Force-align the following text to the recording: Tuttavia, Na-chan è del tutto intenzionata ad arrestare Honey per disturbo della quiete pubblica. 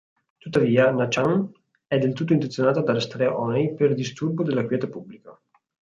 Tuttavia, 0.39 0.89
Na-chan 0.89 1.47
è 1.85 1.99
del 1.99 2.13
tutto 2.13 2.33
intenzionata 2.33 2.79
ad 2.79 2.89
arrestare 2.89 3.27
Honey 3.27 3.75
per 3.75 3.93
disturbo 3.93 4.41
della 4.41 4.65
quiete 4.65 4.89
pubblica. 4.89 5.39